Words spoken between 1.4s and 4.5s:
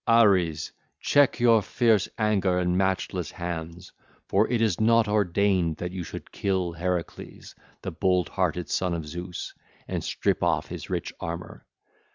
fierce anger and matchless hands; for